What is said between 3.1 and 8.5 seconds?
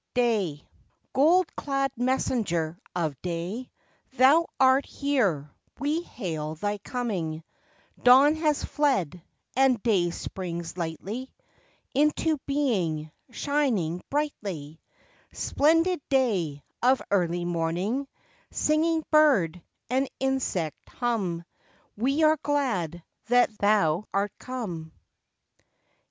day, Thou art here, we hail thy coming, Dawn